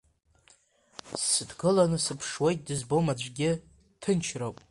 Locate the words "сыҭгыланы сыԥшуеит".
1.29-2.59